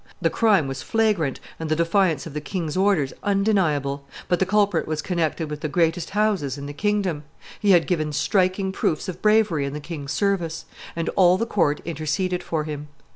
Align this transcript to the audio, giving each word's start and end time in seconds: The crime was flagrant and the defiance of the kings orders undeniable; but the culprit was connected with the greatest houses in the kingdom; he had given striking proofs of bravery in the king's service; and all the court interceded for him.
The 0.19 0.31
crime 0.31 0.67
was 0.67 0.81
flagrant 0.81 1.39
and 1.59 1.69
the 1.69 1.75
defiance 1.75 2.25
of 2.25 2.33
the 2.33 2.41
kings 2.41 2.75
orders 2.75 3.13
undeniable; 3.21 4.03
but 4.27 4.39
the 4.39 4.47
culprit 4.47 4.87
was 4.87 4.99
connected 4.99 5.47
with 5.47 5.61
the 5.61 5.69
greatest 5.69 6.09
houses 6.09 6.57
in 6.57 6.65
the 6.65 6.73
kingdom; 6.73 7.23
he 7.59 7.69
had 7.69 7.85
given 7.85 8.11
striking 8.11 8.71
proofs 8.71 9.07
of 9.07 9.21
bravery 9.21 9.63
in 9.63 9.73
the 9.73 9.79
king's 9.79 10.11
service; 10.11 10.65
and 10.95 11.07
all 11.09 11.37
the 11.37 11.45
court 11.45 11.81
interceded 11.85 12.41
for 12.41 12.63
him. 12.63 12.87